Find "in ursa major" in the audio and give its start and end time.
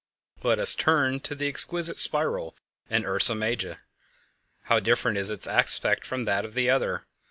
2.89-3.81